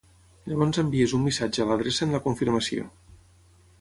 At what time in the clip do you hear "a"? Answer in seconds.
1.65-1.67